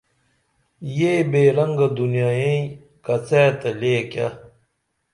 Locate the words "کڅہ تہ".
3.05-3.69